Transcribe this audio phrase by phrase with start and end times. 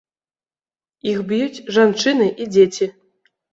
[1.11, 2.91] Іх б'юць жанчыны і дзеці.